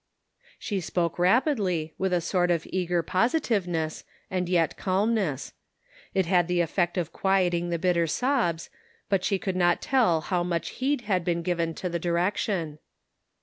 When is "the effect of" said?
6.47-7.13